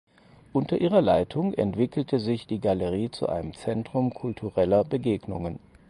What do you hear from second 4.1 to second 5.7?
kultureller Begegnungen.